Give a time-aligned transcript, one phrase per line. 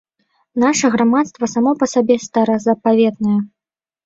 [0.63, 3.37] Наша грамадства само па сабе старазапаветнае.